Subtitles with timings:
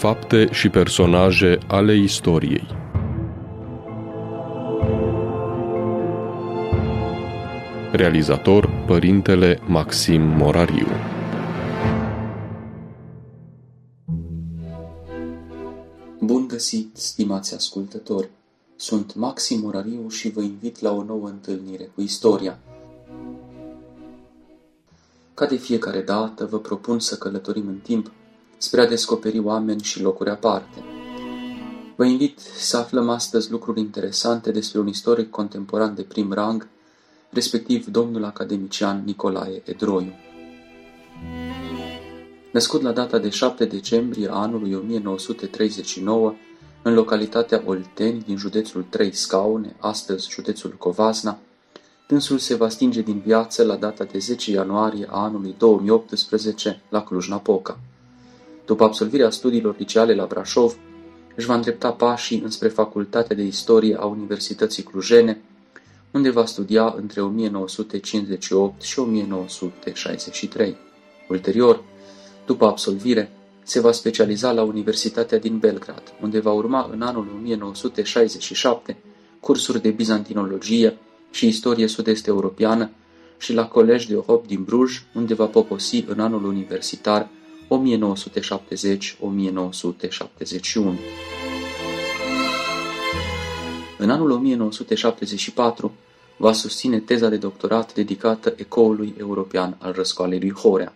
[0.00, 2.66] Fapte și personaje ale istoriei
[7.92, 10.86] Realizator Părintele Maxim Morariu
[16.20, 18.30] Bun găsit, stimați ascultători!
[18.76, 22.58] Sunt Maxim Morariu și vă invit la o nouă întâlnire cu istoria.
[25.34, 28.10] Ca de fiecare dată, vă propun să călătorim în timp
[28.62, 30.84] spre a descoperi oameni și locuri aparte.
[31.96, 36.68] Vă invit să aflăm astăzi lucruri interesante despre un istoric contemporan de prim rang,
[37.30, 40.12] respectiv domnul academician Nicolae Edroiu.
[42.52, 46.34] Născut la data de 7 decembrie a anului 1939,
[46.82, 51.38] în localitatea Olteni din județul Trei Scaune, astăzi județul Covasna,
[52.08, 57.02] dânsul se va stinge din viață la data de 10 ianuarie a anului 2018 la
[57.02, 57.78] Cluj-Napoca.
[58.70, 60.76] După absolvirea studiilor liceale la Brașov,
[61.36, 65.40] își va îndrepta pașii înspre Facultatea de Istorie a Universității Clujene,
[66.10, 70.76] unde va studia între 1958 și 1963.
[71.28, 71.82] Ulterior,
[72.46, 78.96] după absolvire, se va specializa la Universitatea din Belgrad, unde va urma în anul 1967
[79.40, 80.96] cursuri de bizantinologie
[81.30, 82.90] și istorie sud-est europeană
[83.38, 87.28] și la Collège de Europe din Bruges, unde va poposi în anul universitar
[87.70, 87.76] 1970-1971.
[93.98, 95.92] În anul 1974
[96.36, 100.94] va susține teza de doctorat dedicată ecoului european al răscoalei lui Horea.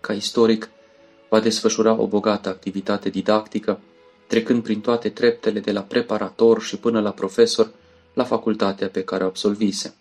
[0.00, 0.70] Ca istoric,
[1.28, 3.80] va desfășura o bogată activitate didactică,
[4.26, 7.70] trecând prin toate treptele de la preparator și până la profesor
[8.14, 9.94] la facultatea pe care o absolvise.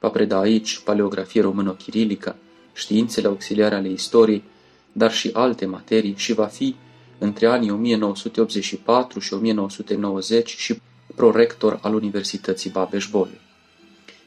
[0.00, 2.36] Va preda aici paleografie română-chirilică,
[2.72, 4.44] științele auxiliare ale istoriei,
[4.96, 6.74] dar și alte materii și va fi,
[7.18, 10.80] între anii 1984 și 1990, și
[11.14, 13.40] prorector al Universității Babeș-Bolyai.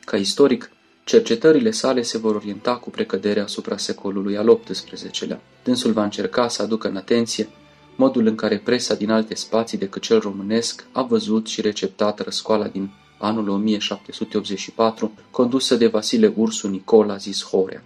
[0.05, 0.71] Ca istoric,
[1.03, 5.41] cercetările sale se vor orienta cu precădere asupra secolului al XVIII-lea.
[5.63, 7.49] Dânsul va încerca să aducă în atenție
[7.95, 12.67] modul în care presa din alte spații decât cel românesc a văzut și receptat răscoala
[12.67, 17.83] din anul 1784, condusă de Vasile Ursu Nicola zis Horea.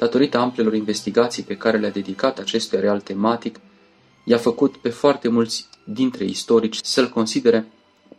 [0.00, 3.60] Datorită amplelor investigații pe care le-a dedicat acestui areal tematic,
[4.24, 7.66] i-a făcut pe foarte mulți dintre istorici să-l considere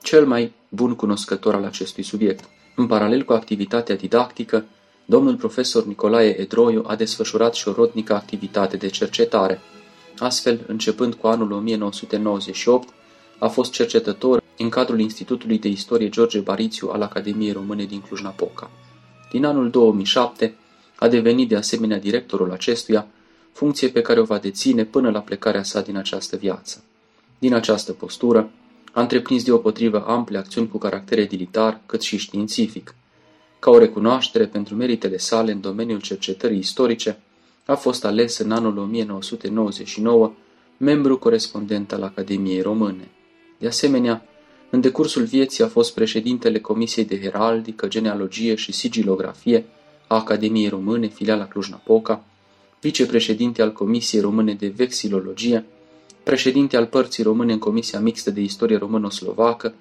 [0.02, 2.44] cel mai bun cunoscător al acestui subiect.
[2.75, 4.66] În paralel cu activitatea didactică,
[5.06, 9.59] domnul profesor Nicolae Edroiu a desfășurat și o rodnică activitate de cercetare.
[10.18, 12.90] Astfel, începând cu anul 1998,
[13.40, 18.70] a fost cercetător în cadrul Institutului de Istorie George Barițiu al Academiei Române din Cluj-Napoca.
[19.31, 20.56] Din anul 2007
[21.02, 23.08] a devenit de asemenea directorul acestuia,
[23.52, 26.84] funcție pe care o va deține până la plecarea sa din această viață.
[27.40, 28.52] Din această postură,
[28.92, 32.96] a întreprins deopotrivă ample acțiuni cu caracter edilitar, cât și științific.
[33.60, 37.20] Ca o recunoaștere pentru meritele sale în domeniul cercetării istorice,
[37.66, 40.32] a fost ales în anul 1999
[40.78, 43.08] membru corespondent al Academiei Române.
[43.58, 44.26] De asemenea,
[44.70, 49.66] în decursul vieții a fost președintele Comisiei de Heraldică, Genealogie și Sigilografie
[50.12, 52.24] a Academiei Române, filiala Cluj-Napoca,
[52.82, 55.66] vicepreședinte al Comisiei Române de Vexilologie,
[56.24, 59.74] președinte al părții române în Comisia Mixtă de Istorie Româno-Slovacă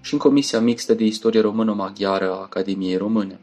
[0.00, 3.40] și în Comisia Mixtă de Istorie Româno-Maghiară a Academiei Române.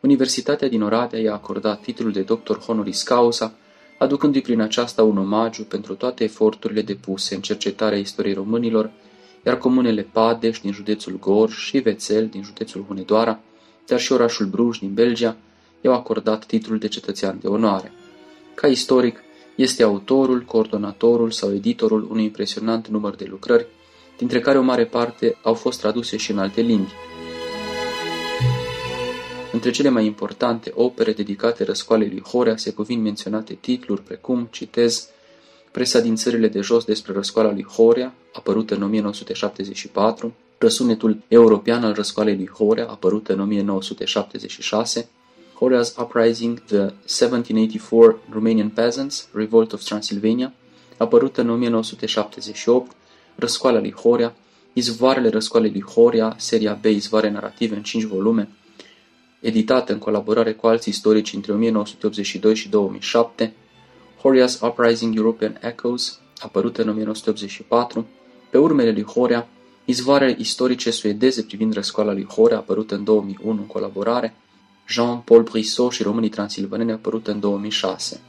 [0.00, 3.54] Universitatea din Oradea i-a acordat titlul de doctor honoris causa,
[3.98, 8.90] aducându-i prin aceasta un omagiu pentru toate eforturile depuse în cercetarea istoriei românilor,
[9.46, 13.40] iar comunele Padeș din județul Gorj și Vețel din județul Hunedoara,
[13.86, 15.36] dar și orașul Bruj din Belgia,
[15.84, 17.92] i-au acordat titlul de cetățean de onoare.
[18.54, 19.22] Ca istoric,
[19.54, 23.66] este autorul, coordonatorul sau editorul unui impresionant număr de lucrări,
[24.18, 26.92] dintre care o mare parte au fost traduse și în alte limbi.
[29.52, 35.08] Între cele mai importante opere dedicate răscoalei lui Horea se cuvin menționate titluri precum, citez,
[35.70, 41.92] Presa din țările de jos despre răscoala lui Horea, apărută în 1974, Răsunetul european al
[41.94, 45.08] răscoalei lui Horea, apărută în 1976,
[45.54, 50.52] Horea's Uprising, The 1784 Romanian Peasants, Revolt of Transylvania,
[50.96, 52.90] apărută în 1978,
[53.34, 54.34] Răscoala lui Horea,
[54.72, 58.48] Izvoarele răscoalei lui Horea, seria B Izvoare narrative în 5 volume,
[59.40, 63.54] editată în colaborare cu alți istorici între 1982 și 2007,
[64.18, 68.06] Horia's Uprising European Echoes, apărută în 1984,
[68.50, 69.48] pe urmele lui Horea,
[69.84, 74.34] Izvoarele istorice suedeze privind răscoala lui Horea, apărută în 2001 în colaborare,
[74.88, 78.20] Jean-Paul Brissot și românii transilvaneni apărută în 2006.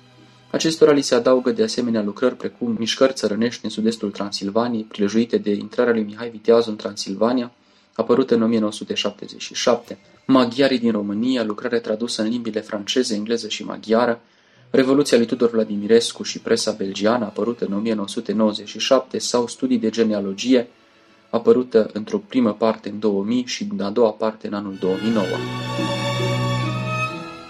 [0.51, 5.51] Acestora li se adaugă de asemenea lucrări precum Mișcări țărănești în sud-estul Transilvaniei, prilejuite de
[5.51, 7.51] intrarea lui Mihai Viteazu în Transilvania,
[7.93, 14.21] apărută în 1977, Maghiarii din România, lucrare tradusă în limbile franceză, engleză și maghiară,
[14.69, 20.67] Revoluția lui Tudor Vladimirescu și presa belgiană, apărută în 1997, sau Studii de genealogie,
[21.29, 25.25] apărută într-o primă parte în 2000 și în a doua parte în anul 2009.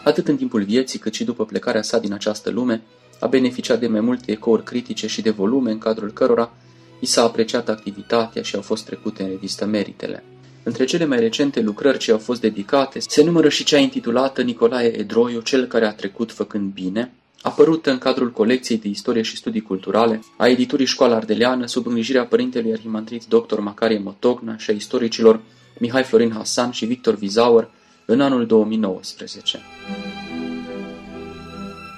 [0.06, 2.82] Atât în timpul vieții cât și după plecarea sa din această lume,
[3.20, 6.54] a beneficiat de mai multe ecouri critice și de volume în cadrul cărora
[7.00, 10.24] i s-a apreciat activitatea și au fost trecute în revistă meritele.
[10.64, 14.98] Între cele mai recente lucrări ce au fost dedicate se numără și cea intitulată Nicolae
[14.98, 17.12] Edroiu, cel care a trecut făcând bine,
[17.42, 22.26] apărută în cadrul colecției de istorie și studii culturale a editurii Școala Ardeleană sub îngrijirea
[22.26, 23.60] părintelui arhimandrit dr.
[23.60, 25.42] Macarie Motogna și a istoricilor
[25.80, 27.70] Mihai Florin Hasan și Victor Vizauer
[28.06, 29.60] în anul 2019.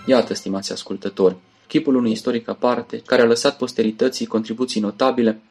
[0.06, 1.36] Iată, stimați ascultători,
[1.68, 5.42] chipul unui istoric aparte, care a lăsat posterității contribuții notabile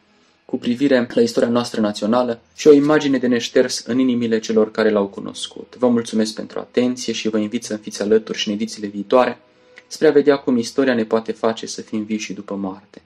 [0.44, 4.90] cu privire la istoria noastră națională și o imagine de neșters în inimile celor care
[4.90, 5.76] l-au cunoscut.
[5.78, 9.40] Vă mulțumesc pentru atenție și vă invit să fiți alături și în edițiile viitoare
[9.86, 13.02] spre a vedea cum istoria ne poate face să fim vii și după moarte.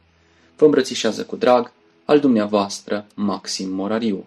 [0.56, 1.72] Vă îmbrățișează cu drag
[2.04, 4.24] al dumneavoastră Maxim Morariu.